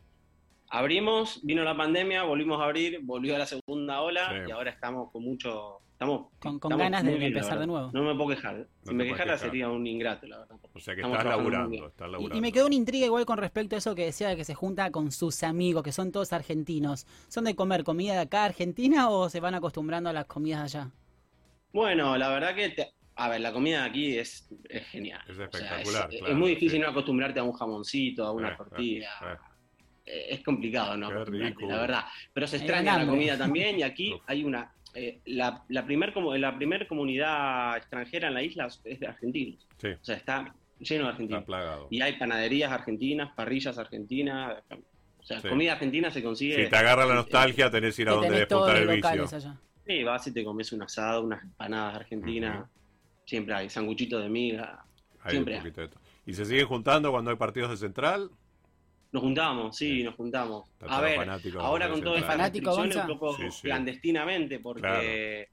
Abrimos, 0.69 1.39
vino 1.43 1.63
la 1.63 1.75
pandemia, 1.75 2.23
volvimos 2.23 2.59
a 2.61 2.65
abrir, 2.65 2.99
volvió 3.03 3.37
la 3.37 3.45
segunda 3.45 4.01
ola 4.01 4.29
Sí. 4.29 4.49
y 4.49 4.51
ahora 4.51 4.71
estamos 4.71 5.11
con 5.11 5.23
mucho... 5.23 5.79
Estamos, 5.93 6.27
Con- 6.39 6.59
con 6.59 6.71
estamos 6.71 6.77
ganas 6.79 7.03
de 7.05 7.11
bien, 7.11 7.23
empezar 7.31 7.59
de 7.59 7.67
nuevo. 7.67 7.91
No 7.93 8.03
me 8.03 8.15
puedo 8.15 8.29
quejar. 8.35 8.67
Si 8.81 8.89
te 8.89 8.93
me 8.95 9.03
quejara 9.05 9.35
quejar. 9.35 9.39
sería 9.39 9.69
un 9.69 9.85
ingrato, 9.87 10.25
la 10.27 10.39
verdad. 10.39 10.57
o 10.73 10.79
sea 10.79 10.95
que 10.95 11.01
estamos 11.01 11.17
estás 11.19 11.37
laburando, 11.37 11.87
estás 11.87 12.07
Y- 12.07 12.11
laburando. 12.11 12.37
Y, 12.37 12.41
me 12.41 12.51
quedó 12.51 12.65
una 12.65 12.75
intriga 12.75 13.05
igual 13.05 13.25
con 13.25 13.37
respecto 13.37 13.75
a 13.75 13.77
eso 13.77 13.95
que 13.95 14.05
decía 14.05 14.27
de 14.29 14.35
que 14.35 14.43
se 14.43 14.53
junta 14.55 14.91
con 14.91 15.11
sus 15.11 15.43
amigos, 15.43 15.83
que 15.83 15.91
son 15.93 16.11
todos 16.11 16.33
argentinos. 16.33 17.05
¿Son 17.29 17.43
de 17.45 17.55
comer 17.55 17.83
comida 17.83 18.13
de 18.13 18.19
acá 18.19 18.43
argentina 18.45 19.09
o 19.09 19.29
se 19.29 19.39
van 19.39 19.53
acostumbrando 19.55 20.09
a 20.09 20.13
las 20.13 20.25
comidas 20.25 20.59
de 20.73 20.79
allá? 20.79 20.91
Bueno, 21.71 22.17
la 22.17 22.29
verdad 22.29 22.55
que, 22.55 22.69
te- 22.69 22.93
a 23.15 23.29
ver, 23.29 23.41
la 23.41 23.51
comida 23.53 23.83
de 23.83 23.89
aquí 23.89 24.17
es, 24.17 24.47
es 24.69 24.85
genial. 24.87 25.21
Es 25.25 25.31
O 25.31 25.35
sea, 25.35 25.45
espectacular, 25.45 26.09
es, 26.11 26.19
claro, 26.19 26.33
es 26.33 26.37
muy 26.37 26.49
difícil 26.51 26.71
sí. 26.71 26.79
no 26.79 26.89
acostumbrarte 26.89 27.39
a 27.39 27.43
un 27.43 27.53
jamoncito, 27.53 28.25
a 28.25 28.31
una 28.31 28.49
Eh, 28.53 28.55
tortilla. 28.57 29.09
eh, 29.23 29.37
Eh, 30.05 30.27
Es 30.31 30.43
complicado, 30.43 30.97
¿no? 30.97 31.07
Qué 31.09 31.13
Acostumbrarte, 31.15 31.59
rico. 31.61 31.71
la 31.71 31.79
verdad. 31.81 32.03
Pero 32.33 32.47
se 32.47 32.57
extraña 32.57 32.97
la 32.97 33.05
comida 33.07 33.37
también 33.37 33.79
y 33.79 33.83
aquí 33.83 34.13
hay 34.27 34.43
una... 34.43 34.73
eh, 34.95 35.21
la, 35.25 35.63
la 35.69 35.85
primer, 35.85 36.11
como, 36.13 36.35
la 36.35 36.55
primer 36.55 36.87
comunidad 36.87 37.77
extranjera 37.77 38.27
en 38.27 38.33
la 38.33 38.43
isla 38.43 38.67
es 38.83 38.99
de 38.99 39.07
argentinos. 39.07 39.65
sí, 39.77 39.87
O 39.87 40.03
sea, 40.03 40.15
está 40.17 40.39
lleno 40.43 40.53
de 40.79 40.93
está 40.95 41.07
argentinos. 41.09 41.43
plagado. 41.45 41.87
Y 41.89 42.01
hay 42.01 42.17
panaderías 42.17 42.71
argentinas, 42.71 43.31
parrillas 43.35 43.77
argentinas. 43.77 44.61
O 45.19 45.23
sea, 45.25 45.39
Sí. 45.39 45.47
comida 45.47 45.71
argentina 45.73 46.11
se 46.11 46.21
consigue... 46.21 46.65
Si 46.65 46.69
te 46.69 46.75
agarra 46.75 47.05
la 47.05 47.15
nostalgia, 47.15 47.71
tenés 47.71 47.95
que 47.95 48.01
ir 48.01 48.09
a 48.09 48.11
donde 48.11 48.45
los 48.49 48.69
el 48.79 48.87
vicio. 48.89 49.37
allá. 49.37 49.57
Sí, 49.87 50.03
vas 50.03 50.27
y 50.27 50.33
te 50.33 50.43
comes 50.43 50.71
un 50.73 50.81
asado, 50.83 51.21
unas 51.23 51.41
empanadas 51.43 51.95
argentinas. 51.95 52.67
Siempre 53.25 53.55
hay 53.55 53.69
sanguchitos 53.69 54.21
de 54.21 54.29
miga. 54.29 54.83
Hay 55.21 55.31
Siempre 55.31 55.57
un 55.59 55.65
hay. 55.65 55.71
todo. 55.71 55.89
¿Y 56.25 56.33
se 56.33 56.45
siguen 56.45 56.67
juntando 56.67 57.11
cuando 57.11 57.31
hay 57.31 57.37
partidos 57.37 57.71
de 57.71 57.77
central? 57.77 58.29
Nos 59.11 59.21
juntamos, 59.21 59.75
sí, 59.77 59.97
Sí. 59.97 60.03
nos 60.03 60.15
juntamos. 60.15 60.67
Está 60.71 60.85
A 60.85 60.89
todo 60.89 61.01
ver, 61.01 61.29
ahora 61.59 61.87
con 61.89 62.01
Central. 62.01 62.23
Fanático, 62.23 62.75
un 62.75 63.07
poco 63.07 63.35
Sí, 63.37 63.43
sí. 63.51 63.61
clandestinamente, 63.61 64.59
porque 64.59 65.49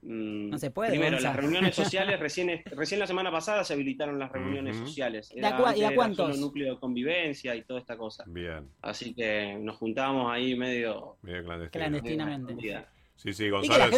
mm, 0.00 0.48
No 0.48 0.58
se 0.58 0.70
puede, 0.70 0.90
primero 0.90 1.12
Gonza. 1.12 1.28
las 1.28 1.36
reuniones 1.36 1.74
sociales, 1.76 2.18
recién, 2.18 2.62
recién 2.72 2.98
la 3.00 3.06
semana 3.06 3.30
pasada 3.30 3.64
se 3.64 3.74
habilitaron 3.74 4.18
las 4.18 4.32
reuniones 4.32 4.76
sociales. 4.78 5.28
¿De 5.34 5.44
a 5.46 5.58
cua- 5.58 5.66
antes 5.68 5.80
y 5.80 5.84
a 5.84 5.86
era 5.88 5.94
cuántos? 5.96 6.26
solo 6.34 6.46
núcleo 6.46 6.74
de 6.74 6.80
convivencia 6.80 7.54
y 7.54 7.62
toda 7.64 7.78
esta 7.80 7.96
cosa. 7.98 8.24
Bien, 8.26 8.68
Así 8.80 9.12
que 9.14 9.58
nos 9.60 9.76
juntamos 9.76 10.32
ahí 10.32 10.56
medio... 10.56 11.18
bien 11.22 11.44
clandestino. 11.44 12.24
Clandestino. 12.24 12.82
Sí, 13.16 13.32
sí, 13.32 13.46
es 13.46 13.52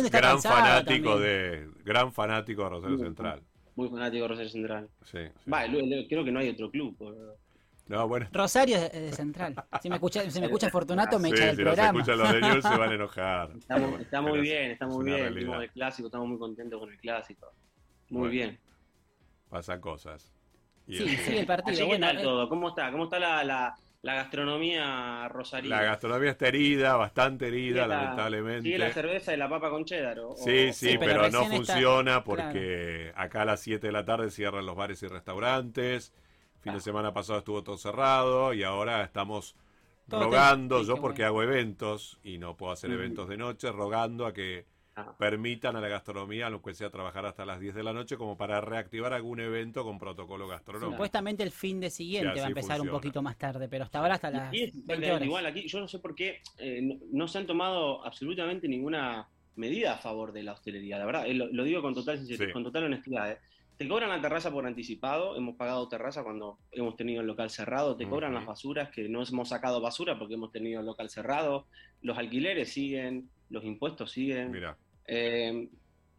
está 0.04 0.18
gran 0.18 0.40
fanático 0.42 1.10
también. 1.14 1.22
de 1.22 1.68
gran 1.84 2.12
fanático 2.12 2.62
de 2.64 2.68
Rosario 2.68 2.96
Muy 2.96 3.06
Central. 3.06 3.42
Muy 3.76 3.88
fanático 3.88 4.22
de 4.22 4.28
Rosario 4.28 4.50
Central. 4.50 4.88
Sí, 5.04 5.18
sí. 5.42 5.50
Va, 5.50 5.66
lo- 5.66 5.80
lo- 5.80 6.06
creo 6.08 6.24
que 6.24 6.32
no 6.32 6.40
hay 6.40 6.50
otro 6.50 6.70
club. 6.70 6.96
por- 6.96 7.36
No, 7.88 8.08
bueno. 8.08 8.28
Rosario 8.32 8.76
es 8.76 8.92
de, 8.92 9.12
Central. 9.12 9.54
Si 9.82 9.88
me 9.88 9.96
escucha, 9.96 10.30
si 10.30 10.40
me 10.40 10.46
escucha 10.52 10.70
Fortunato, 10.70 11.18
me 11.18 11.28
Sí, 11.28 11.34
echa 11.34 11.46
del 11.46 11.56
si 11.56 11.62
programa. 11.62 11.98
escuchan 12.00 12.18
los 12.18 12.32
de 12.32 12.40
Newell's 12.40 12.64
se 12.64 12.76
van 12.78 12.90
a 12.90 12.94
enojar. 12.94 13.50
Estamos, 13.58 14.00
está 14.00 14.20
muy 14.20 14.40
bien, 14.40 14.70
está 14.72 14.84
es 14.86 14.90
muy 14.94 15.04
bien. 15.06 15.18
realidad. 15.18 15.40
Vimos 15.40 15.62
el 15.62 15.70
clásico, 15.70 16.08
estamos 16.08 16.28
muy 16.28 16.38
contentos 16.38 16.80
con 16.80 16.90
el 16.92 16.98
clásico. 16.98 17.52
Muy 18.10 18.18
Bueno. 18.20 18.30
bien. 18.32 18.60
Pasan 19.48 19.80
cosas. 19.80 20.32
Y 20.86 20.96
Sí, 20.96 21.02
el- 21.04 21.16
sí, 21.18 21.36
el 21.38 21.46
partido. 21.46 21.72
Así 21.72 21.80
que 21.82 21.86
Bueno, 21.86 22.06
tal 22.06 22.18
eh, 22.18 22.22
todo. 22.22 22.48
¿Cómo 22.48 22.68
está? 22.68 22.90
¿Cómo 22.92 23.04
está 23.04 23.18
la, 23.18 23.42
la, 23.44 23.74
la 24.04 24.14
gastronomía 24.16 25.28
rosarina? 25.28 25.76
La 25.76 25.82
gastronomía 25.82 26.30
está 26.30 26.48
herida, 26.48 26.96
bastante 26.96 27.48
herida, 27.48 27.86
la- 27.86 28.02
lamentablemente. 28.02 28.62
Sigue 28.62 28.78
la 28.78 28.92
cerveza 28.92 29.34
y 29.34 29.36
la 29.36 29.48
papa 29.48 29.70
con 29.70 29.84
cheddar. 29.84 30.18
o- 30.20 30.36
Sí, 30.36 30.68
o- 30.68 30.72
sí, 30.72 30.90
Sí, 30.90 30.98
pero, 30.98 31.22
pero 31.22 31.30
no 31.30 31.42
está- 31.42 31.56
funciona 31.56 32.22
porque 32.24 33.12
acá 33.16 33.42
a 33.42 33.44
las 33.46 33.60
7 33.60 33.86
de 33.88 33.92
la 33.92 34.04
tarde 34.04 34.30
cierran 34.30 34.66
los 34.66 34.76
bares 34.76 35.02
y 35.02 35.06
restaurantes. 35.08 36.12
Fin 36.60 36.72
de 36.72 36.78
Ah. 36.78 36.82
semana 36.82 37.12
pasado 37.12 37.38
estuvo 37.40 37.62
todo 37.62 37.76
cerrado 37.76 38.52
y 38.54 38.62
ahora 38.62 39.02
estamos 39.04 39.56
Todo 40.08 40.24
rogando, 40.24 40.80
te- 40.80 40.86
yo 40.86 40.96
porque 40.96 41.22
bueno. 41.28 41.40
hago 41.40 41.42
eventos 41.42 42.18
y 42.22 42.38
no 42.38 42.56
puedo 42.56 42.72
hacer 42.72 42.90
Ujú. 42.90 42.98
eventos 43.00 43.28
de 43.28 43.36
noche, 43.38 43.72
rogando 43.72 44.26
a 44.26 44.32
que 44.34 44.66
Ah. 44.96 45.12
permitan 45.18 45.74
a 45.74 45.80
la 45.80 45.88
gastronomía, 45.88 46.48
lo 46.50 46.62
que 46.62 46.72
sea, 46.72 46.88
trabajar 46.88 47.26
hasta 47.26 47.44
las 47.44 47.58
10 47.58 47.74
de 47.74 47.82
la 47.82 47.92
noche 47.92 48.16
como 48.16 48.36
para 48.36 48.60
reactivar 48.60 49.12
algún 49.12 49.40
evento 49.40 49.82
con 49.82 49.98
protocolo 49.98 50.46
gastronómico. 50.46 50.92
Supuestamente 50.92 51.42
el 51.42 51.50
fin 51.50 51.80
de 51.80 51.90
siguiente 51.90 52.38
va 52.38 52.46
a 52.46 52.48
empezar 52.48 52.80
un 52.80 52.88
poquito 52.88 53.20
más 53.20 53.36
tarde, 53.36 53.68
pero 53.68 53.82
hasta 53.84 53.98
ahora 53.98 54.14
hasta 54.14 54.30
las 54.30 54.54
Y 54.54 54.62
es 54.62 54.86
20 54.86 55.10
horas. 55.12 55.24
Igual 55.26 55.46
aquí, 55.46 55.66
yo 55.66 55.80
no 55.80 55.88
sé 55.88 55.98
por 55.98 56.14
qué 56.14 56.40
eh, 56.58 56.80
no, 56.80 56.94
no 57.10 57.26
se 57.26 57.38
han 57.38 57.46
tomado 57.46 58.04
absolutamente 58.06 58.68
ninguna 58.68 59.28
medida 59.56 59.94
a 59.94 59.98
favor 59.98 60.32
de 60.32 60.44
la 60.44 60.52
hostelería, 60.52 60.98
la 60.98 61.06
verdad, 61.06 61.26
eh, 61.26 61.34
lo, 61.34 61.46
lo 61.48 61.64
digo 61.64 61.82
con 61.82 61.94
total 61.94 62.18
sinceridad, 62.18 62.46
Sí. 62.46 62.52
con 62.52 62.62
total 62.62 62.84
honestidad. 62.84 63.32
eh. 63.32 63.38
Te 63.76 63.88
cobran 63.88 64.10
la 64.10 64.20
terraza 64.20 64.52
por 64.52 64.64
anticipado, 64.64 65.36
hemos 65.36 65.56
pagado 65.56 65.88
terraza 65.88 66.22
cuando 66.22 66.58
hemos 66.70 66.94
tenido 66.96 67.20
el 67.22 67.26
local 67.26 67.50
cerrado, 67.50 67.96
te 67.96 68.06
cobran 68.08 68.32
las 68.32 68.46
basuras, 68.46 68.90
que 68.90 69.08
no 69.08 69.20
hemos 69.24 69.48
sacado 69.48 69.80
basura 69.80 70.16
porque 70.16 70.34
hemos 70.34 70.52
tenido 70.52 70.78
el 70.78 70.86
local 70.86 71.10
cerrado, 71.10 71.66
los 72.00 72.16
alquileres 72.16 72.72
siguen, 72.72 73.28
los 73.50 73.64
impuestos 73.64 74.12
siguen. 74.12 74.52
Mira, 74.52 74.76
Eh, 75.06 75.68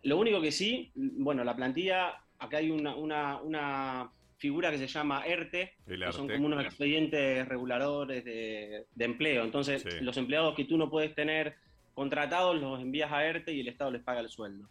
lo 0.03 0.17
único 0.17 0.41
que 0.41 0.51
sí, 0.51 0.91
bueno, 0.95 1.43
la 1.43 1.55
plantilla, 1.55 2.21
acá 2.39 2.57
hay 2.57 2.69
una, 2.71 2.95
una, 2.95 3.41
una 3.41 4.11
figura 4.37 4.69
que 4.69 4.77
se 4.77 4.87
llama 4.87 5.25
ERTE, 5.25 5.73
el 5.87 6.03
que 6.05 6.11
son 6.11 6.27
como 6.29 6.45
unos 6.45 6.63
expedientes 6.63 7.47
reguladores 7.47 8.23
de, 8.23 8.85
de 8.93 9.05
empleo. 9.05 9.43
Entonces, 9.43 9.81
Sí. 9.81 10.03
los 10.03 10.17
empleados 10.17 10.53
que 10.55 10.65
tú 10.65 10.77
no 10.77 10.89
puedes 10.89 11.15
tener 11.15 11.55
contratados 11.95 12.59
los 12.59 12.81
envías 12.81 13.11
a 13.11 13.25
ERTE 13.25 13.53
y 13.53 13.61
el 13.61 13.69
Estado 13.69 13.91
les 13.91 14.03
paga 14.03 14.19
el 14.19 14.29
sueldo. 14.29 14.67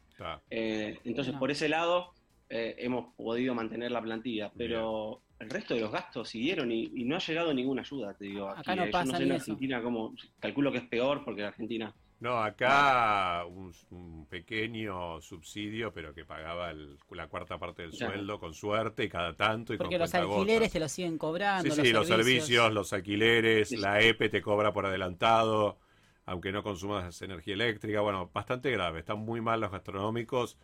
Eh, 0.50 0.98
entonces, 1.04 1.32
No. 1.34 1.40
por 1.40 1.50
ese 1.50 1.68
lado, 1.68 2.12
eh, 2.50 2.76
hemos 2.78 3.14
podido 3.16 3.54
mantener 3.54 3.90
la 3.90 4.02
plantilla, 4.02 4.52
pero 4.56 5.22
el 5.40 5.50
resto 5.50 5.74
de 5.74 5.80
los 5.80 5.90
gastos 5.90 6.28
siguieron 6.28 6.70
y, 6.70 6.92
y 6.94 7.04
no 7.04 7.16
ha 7.16 7.18
llegado 7.18 7.52
ninguna 7.52 7.80
ayuda, 7.82 8.14
te 8.14 8.26
digo. 8.26 8.48
Acá 8.50 8.60
Aquí, 8.72 8.76
no 8.76 8.82
eh, 8.84 8.86
yo 8.86 8.92
pasa 8.92 9.12
no 9.12 9.18
sé 9.18 9.24
ni 9.24 9.30
en 9.30 9.36
eso. 9.36 9.42
Argentina 9.52 9.82
cómo, 9.82 10.14
calculo 10.38 10.70
que 10.70 10.78
es 10.78 10.84
peor 10.84 11.24
porque 11.24 11.40
en 11.40 11.46
Argentina 11.48 11.94
No, 12.20 12.42
acá 12.42 13.44
un, 13.46 13.72
un 13.90 14.26
pequeño 14.26 15.20
subsidio, 15.20 15.92
pero 15.92 16.14
que 16.14 16.24
pagaba 16.24 16.70
el- 16.70 16.96
la 17.10 17.26
cuarta 17.28 17.58
parte 17.58 17.82
del 17.82 17.92
sueldo 17.92 18.38
con 18.38 18.54
suerte 18.54 19.04
y 19.04 19.08
cada 19.08 19.34
tanto 19.34 19.74
y 19.74 19.78
Porque 19.78 19.98
con 19.98 20.00
los 20.00 20.14
alquileres 20.14 20.72
te 20.72 20.80
los 20.80 20.92
siguen 20.92 21.18
cobrando. 21.18 21.74
Sí, 21.74 21.82
sí, 21.82 21.92
los 21.92 22.06
servicios, 22.06 22.72
los 22.72 22.92
alquileres, 22.92 23.68
sí. 23.68 23.76
la 23.76 24.00
EPE 24.00 24.28
te 24.30 24.42
cobra 24.42 24.72
por 24.72 24.86
adelantado, 24.86 25.78
aunque 26.24 26.50
no 26.52 26.62
consumas 26.62 27.20
energía 27.20 27.54
eléctrica. 27.54 28.00
Bueno, 28.00 28.30
bastante 28.32 28.70
grave. 28.70 29.00
Están 29.00 29.18
muy 29.18 29.40
mal 29.42 29.60
los 29.60 29.70
gastronómicos 29.70 30.56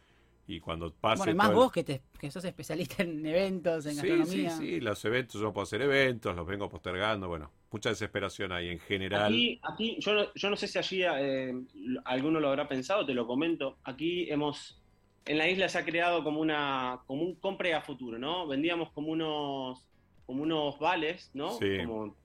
y 0.57 0.61
cuando 0.61 0.93
pase. 0.95 1.19
Bueno, 1.19 1.33
y 1.33 1.35
más 1.35 1.49
el- 1.51 1.55
vos 1.57 1.73
que, 1.73 1.85
te, 1.85 2.03
que 2.19 2.31
sos 2.31 2.45
especialista 2.45 3.03
en 3.03 3.25
eventos, 3.27 3.87
en 3.87 3.93
Sí, 3.97 4.25
sí, 4.27 4.43
gastronomía. 4.43 4.51
sí, 4.51 4.81
los 4.81 5.05
eventos, 5.05 5.35
yo 5.41 5.43
no 5.49 5.53
puedo 5.53 5.65
hacer 5.65 5.83
eventos, 5.83 6.35
los 6.37 6.47
vengo 6.47 6.69
postergando. 6.69 7.29
Bueno, 7.29 7.51
mucha 7.71 7.91
desesperación 7.91 8.53
ahí 8.53 8.69
en 8.69 8.79
general. 8.81 9.25
Aquí, 9.25 9.61
aquí 9.63 9.97
yo, 10.01 10.15
no, 10.15 10.35
yo 10.35 10.51
no 10.51 10.57
sé 10.57 10.69
si 10.69 10.79
allí 10.79 11.03
eh, 11.05 11.53
alguno 12.05 12.41
lo 12.41 12.49
habrá 12.49 12.69
pensado, 12.69 13.05
te 13.05 13.15
lo 13.15 13.27
comento. 13.27 13.79
Aquí 13.85 14.31
hemos, 14.31 14.81
en 15.27 15.39
la 15.39 15.49
isla 15.49 15.69
se 15.69 15.79
ha 15.79 15.85
creado 15.85 16.23
como 16.25 16.41
una, 16.41 17.01
como 17.07 17.23
un 17.23 17.35
compre 17.37 17.75
a 17.75 17.83
futuro, 17.83 18.19
¿no? 18.19 18.47
Vendíamos 18.47 18.91
como 18.93 19.09
unos, 19.09 19.85
como 20.27 20.43
unos 20.43 20.79
vales, 20.79 21.31
¿no? 21.35 21.51
Sí. 21.51 21.77
Como, 21.77 22.17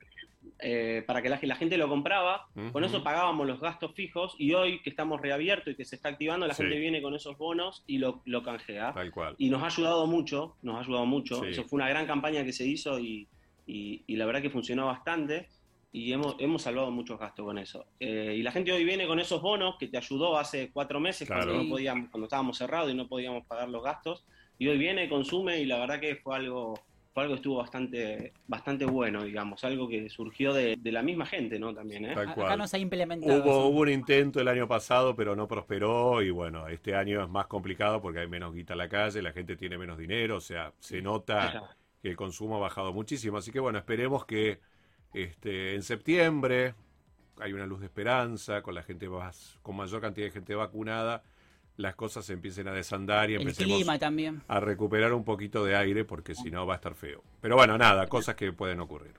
eh, 0.59 1.03
para 1.05 1.21
que 1.21 1.29
la, 1.29 1.39
la 1.41 1.55
gente 1.55 1.77
lo 1.77 1.87
compraba, 1.89 2.47
con 2.71 2.83
eso 2.83 3.03
pagábamos 3.03 3.45
los 3.45 3.59
gastos 3.59 3.93
fijos 3.93 4.35
y 4.39 4.53
hoy 4.53 4.81
que 4.81 4.89
estamos 4.89 5.19
reabiertos 5.21 5.73
y 5.73 5.75
que 5.75 5.85
se 5.85 5.95
está 5.97 6.09
activando, 6.09 6.47
la 6.47 6.53
Sí. 6.53 6.63
gente 6.63 6.79
viene 6.79 7.01
con 7.01 7.13
esos 7.15 7.37
bonos 7.37 7.83
y 7.87 7.97
lo, 7.97 8.21
lo 8.25 8.41
canjea. 8.43 8.93
Tal 8.93 9.11
cual. 9.11 9.35
Y 9.37 9.49
nos 9.49 9.61
ha 9.63 9.67
ayudado 9.67 10.07
mucho, 10.07 10.55
nos 10.61 10.77
ha 10.77 10.79
ayudado 10.79 11.05
mucho. 11.05 11.41
Sí. 11.41 11.47
Eso 11.49 11.63
fue 11.65 11.77
una 11.77 11.89
gran 11.89 12.05
campaña 12.07 12.43
que 12.45 12.53
se 12.53 12.65
hizo 12.65 12.99
y, 12.99 13.27
y- 13.67 14.03
y 14.07 14.15
la 14.15 14.25
verdad 14.25 14.41
que 14.41 14.49
funcionó 14.49 14.85
bastante 14.85 15.49
y 15.91 16.11
hemos, 16.11 16.35
hemos 16.39 16.61
salvado 16.61 16.91
muchos 16.91 17.19
gastos 17.19 17.45
con 17.45 17.57
eso. 17.57 17.85
Eh, 17.99 18.35
y 18.37 18.43
la 18.43 18.51
gente 18.51 18.71
hoy 18.71 18.83
viene 18.85 19.07
con 19.07 19.19
esos 19.19 19.41
bonos 19.41 19.75
que 19.79 19.87
te 19.87 19.97
ayudó 19.97 20.37
hace 20.37 20.69
cuatro 20.71 20.99
meses 20.99 21.27
Claro. 21.27 21.45
cuando, 21.45 21.63
no 21.63 21.69
podíamos, 21.69 22.09
cuando 22.09 22.25
estábamos 22.25 22.57
cerrados 22.57 22.91
y 22.91 22.95
no 22.95 23.07
podíamos 23.07 23.45
pagar 23.45 23.69
los 23.69 23.81
gastos. 23.83 24.25
Y 24.57 24.67
hoy 24.67 24.77
viene, 24.77 25.09
consume 25.09 25.59
y 25.59 25.65
la 25.65 25.79
verdad 25.79 25.99
que 25.99 26.15
fue 26.17 26.35
algo, 26.35 26.79
fue 27.15 27.23
algo 27.23 27.35
que 27.35 27.37
estuvo 27.37 27.55
bastante, 27.59 28.33
bastante 28.45 28.83
bueno, 28.83 29.23
digamos, 29.23 29.63
algo 29.63 29.87
que 29.87 30.09
surgió 30.09 30.53
de, 30.53 30.75
de 30.75 30.91
la 30.91 31.01
misma 31.01 31.25
gente, 31.25 31.57
¿no? 31.57 31.73
También, 31.73 32.03
¿eh? 32.03 32.13
Tal 32.13 32.33
cual. 32.33 32.47
Acá 32.47 32.57
no 32.57 32.67
se 32.67 32.75
ha 32.75 32.79
implementado. 32.81 33.41
Hubo, 33.41 33.51
eso. 33.51 33.67
hubo 33.67 33.79
un 33.79 33.89
intento 33.89 34.41
el 34.41 34.49
año 34.49 34.67
pasado, 34.67 35.15
pero 35.15 35.33
no 35.33 35.47
prosperó 35.47 36.21
y 36.21 36.29
bueno, 36.29 36.67
este 36.67 36.93
año 36.93 37.23
es 37.23 37.29
más 37.29 37.47
complicado 37.47 38.01
porque 38.01 38.19
hay 38.19 38.27
menos 38.27 38.53
guita 38.53 38.73
en 38.73 38.79
la 38.79 38.89
calle, 38.89 39.21
la 39.21 39.31
gente 39.31 39.55
tiene 39.55 39.77
menos 39.77 39.97
dinero, 39.97 40.35
o 40.35 40.41
sea, 40.41 40.73
se 40.81 41.01
nota 41.01 41.77
que 42.01 42.09
el 42.09 42.17
consumo 42.17 42.57
ha 42.57 42.59
bajado 42.59 42.91
muchísimo. 42.91 43.37
Así 43.37 43.49
que 43.49 43.61
bueno, 43.61 43.77
esperemos 43.77 44.25
que 44.25 44.59
este, 45.13 45.73
en 45.73 45.83
septiembre 45.83 46.75
hay 47.39 47.53
una 47.53 47.65
luz 47.65 47.79
de 47.79 47.85
esperanza, 47.85 48.61
con 48.61 48.75
la 48.75 48.83
gente 48.83 49.07
más, 49.07 49.57
con 49.61 49.77
mayor 49.77 50.01
cantidad 50.01 50.27
de 50.27 50.31
gente 50.31 50.53
vacunada, 50.53 51.23
las 51.77 51.95
cosas 51.95 52.25
se 52.25 52.33
empiecen 52.33 52.67
a 52.67 52.73
desandar 52.73 53.29
y 53.29 53.35
El 53.35 53.41
empecemos 53.41 53.77
clima 53.77 53.99
también. 53.99 54.41
a 54.47 54.59
recuperar 54.59 55.13
un 55.13 55.23
poquito 55.23 55.65
de 55.65 55.75
aire 55.75 56.05
porque 56.05 56.35
si 56.35 56.49
no 56.51 56.65
va 56.65 56.73
a 56.73 56.77
estar 56.77 56.95
feo. 56.95 57.23
Pero 57.41 57.55
bueno, 57.55 57.77
nada, 57.77 58.07
cosas 58.07 58.35
que 58.35 58.51
pueden 58.53 58.79
ocurrir. 58.79 59.13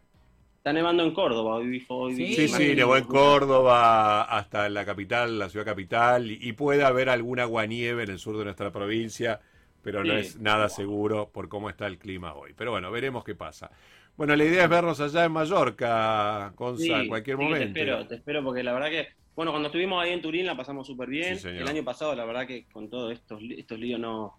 Está 0.58 0.72
nevando 0.72 1.04
en 1.04 1.12
Córdoba, 1.12 1.56
hoy 1.56 1.84
hoy 1.88 2.16
Sí, 2.16 2.34
Sí, 2.34 2.48
sí, 2.48 2.74
nevó 2.74 2.96
en 2.96 3.04
Córdoba 3.04 4.22
hasta 4.22 4.68
la 4.68 4.84
capital, 4.84 5.38
la 5.38 5.48
ciudad 5.48 5.64
capital, 5.64 6.28
y, 6.30 6.52
puede 6.54 6.82
haber 6.82 7.08
alguna 7.08 7.44
aguanieve 7.44 8.02
en 8.02 8.10
el 8.10 8.18
sur 8.18 8.36
de 8.36 8.42
nuestra 8.44 8.72
provincia, 8.72 9.40
pero 9.82 10.02
no 10.02 10.14
es 10.14 10.40
nada 10.40 10.68
seguro 10.68 11.30
por 11.32 11.48
cómo 11.48 11.70
está 11.70 11.86
el 11.86 11.98
clima 11.98 12.34
hoy. 12.34 12.52
Pero 12.56 12.72
bueno, 12.72 12.90
veremos 12.90 13.22
qué 13.22 13.36
pasa. 13.36 13.70
Bueno, 14.16 14.34
la 14.34 14.44
idea 14.44 14.64
es 14.64 14.70
vernos 14.70 14.98
allá 14.98 15.24
en 15.26 15.32
Mallorca, 15.32 16.52
Gonza, 16.56 16.82
Sí, 16.82 16.90
en 16.90 17.08
cualquier 17.08 17.36
sí, 17.36 17.42
momento. 17.44 17.72
Te 17.72 17.80
espero, 17.80 18.06
te 18.08 18.14
espero 18.16 18.42
porque 18.42 18.64
la 18.64 18.72
verdad 18.72 18.88
que, 18.88 19.08
bueno, 19.36 19.52
cuando 19.52 19.68
estuvimos 19.68 20.02
ahí 20.02 20.12
en 20.12 20.22
Turín 20.22 20.46
la 20.46 20.56
pasamos 20.56 20.86
súper 20.86 21.08
bien. 21.08 21.38
Sí. 21.38 21.48
El 21.48 21.68
año 21.68 21.84
pasado, 21.84 22.14
la 22.16 22.24
verdad 22.24 22.46
que 22.46 22.64
con 22.72 22.88
todos 22.90 23.12
estos, 23.12 23.40
estos 23.56 23.78
líos 23.78 24.00
no. 24.00 24.34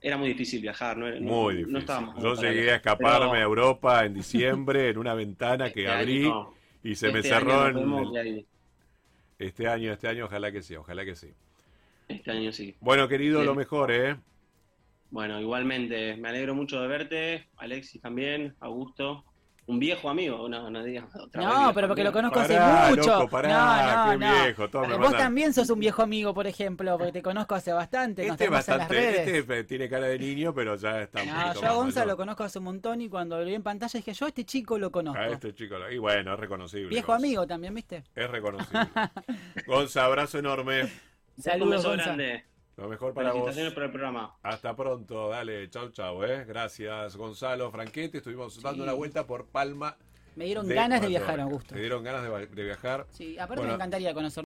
Era 0.00 0.18
muy 0.18 0.28
difícil 0.28 0.60
viajar, 0.60 0.96
¿no? 0.98 1.08
Era- 1.08 1.18
Muy 1.20 1.54
no 1.54 1.58
difícil. 1.58 1.78
estábamos 1.78 2.22
Yo 2.22 2.34
llegué 2.34 2.52
viajar. 2.62 2.72
a 2.72 2.76
escaparme 2.76 3.18
Pero 3.30 3.32
a 3.32 3.40
Europa 3.40 4.04
en 4.04 4.14
diciembre 4.14 4.90
en 4.90 4.98
una 4.98 5.14
ventana 5.14 5.72
que 5.72 5.80
este 5.86 5.92
abrí 5.92 6.32
y 6.84 6.94
se 6.94 7.10
me 7.10 7.18
Este 7.20 7.30
cerró 7.30 7.66
en 7.66 7.78
el- 8.26 8.46
este 9.38 9.68
año, 9.68 9.92
este 9.92 10.08
año, 10.08 10.26
ojalá 10.26 10.52
que 10.52 10.62
sí, 10.62 10.76
ojalá 10.76 11.04
que 11.04 11.16
sí. 11.16 11.28
Este 12.08 12.30
año 12.30 12.52
sí. 12.52 12.74
Bueno, 12.80 13.08
querido, 13.08 13.42
lo 13.42 13.54
mejor, 13.54 13.90
¿eh? 13.90 14.16
Bueno, 15.10 15.40
igualmente, 15.40 16.16
me 16.16 16.28
alegro 16.28 16.54
mucho 16.54 16.80
de 16.80 16.88
verte, 16.88 17.48
Alexis 17.56 18.00
también, 18.02 18.54
Augusto. 18.60 19.24
Un 19.68 19.80
viejo 19.80 20.08
amigo, 20.08 20.48
no, 20.48 20.70
no 20.70 20.84
digas 20.84 21.06
otra 21.16 21.40
vez 21.44 21.50
No, 21.58 21.74
pero 21.74 21.88
porque 21.88 22.04
lo 22.04 22.12
conozco 22.12 22.38
Pará, 22.38 22.84
hace 22.86 22.96
mucho. 22.96 23.10
loco, 23.18 23.28
pará, 23.28 23.48
no, 23.48 24.04
no, 24.04 24.10
qué 24.12 24.24
no. 24.24 24.44
viejo, 24.44 24.68
Vos 24.68 24.88
mandan- 24.88 25.16
también 25.18 25.52
sos 25.52 25.68
un 25.70 25.80
viejo 25.80 26.02
amigo, 26.02 26.32
por 26.32 26.46
ejemplo, 26.46 26.96
porque 26.96 27.10
te 27.10 27.20
conozco 27.22 27.56
hace 27.56 27.72
bastante. 27.72 28.24
Este 28.28 28.44
en 28.44 28.52
las 28.52 28.64
bastante, 28.68 28.94
redes. 28.94 29.28
este 29.28 29.64
tiene 29.64 29.88
cara 29.88 30.06
de 30.06 30.20
niño, 30.20 30.54
pero 30.54 30.76
ya 30.76 31.02
está 31.02 31.20
un 31.20 31.28
No, 31.28 31.34
poquito 31.34 31.60
yo 31.62 31.66
a 31.66 31.72
Gonza 31.72 32.00
mayor. 32.00 32.12
lo 32.12 32.16
conozco 32.16 32.44
hace 32.44 32.58
un 32.60 32.64
montón 32.66 33.00
y 33.00 33.08
cuando 33.08 33.38
lo 33.40 33.44
vi 33.44 33.54
en 33.54 33.64
pantalla 33.64 33.98
dije, 33.98 34.12
yo 34.12 34.26
a 34.26 34.28
este 34.28 34.44
chico 34.44 34.78
lo 34.78 34.92
conozco. 34.92 35.20
A 35.20 35.26
este 35.26 35.52
chico, 35.52 35.76
lo- 35.78 35.90
y 35.90 35.98
bueno, 35.98 36.34
es 36.34 36.38
reconocible. 36.38 36.88
Viejo 36.88 37.08
Gonza. 37.08 37.26
amigo 37.26 37.46
también, 37.48 37.74
¿viste? 37.74 38.04
Es 38.14 38.30
reconocible. 38.30 38.80
Gonza, 39.66 40.04
abrazo 40.04 40.38
enorme. 40.38 40.82
Un 40.84 41.42
Saludos, 41.42 41.70
beso 41.78 41.88
Gonza. 41.88 42.04
grande. 42.04 42.44
Lo 42.76 42.88
mejor 42.88 43.14
para 43.14 43.28
vos. 43.32 43.36
Felicitaciones 43.40 43.72
por 43.72 43.82
el 43.84 43.90
programa. 43.90 44.34
Hasta 44.42 44.76
pronto, 44.76 45.30
dale, 45.30 45.68
chau, 45.70 45.90
chau, 45.90 46.22
eh. 46.24 46.44
Gracias, 46.44 47.16
Gonzalo 47.16 47.70
Franchetti. 47.70 48.18
Estuvimos 48.18 48.60
dando 48.62 48.82
una 48.84 48.92
vuelta 48.92 49.26
por 49.26 49.46
Palma. 49.46 49.96
Me 50.34 50.44
dieron 50.44 50.68
de 50.68 50.74
ganas 50.74 51.00
de 51.00 51.08
viajar, 51.08 51.40
Augusto. 51.40 51.74
Te 51.74 51.80
dieron 51.80 52.04
ganas 52.04 52.22
de, 52.22 52.46
de 52.48 52.64
viajar. 52.64 53.06
Sí, 53.10 53.38
aparte 53.38 53.60
Bueno. 53.60 53.70
me 53.72 53.74
encantaría 53.76 54.12
conocer 54.12 54.45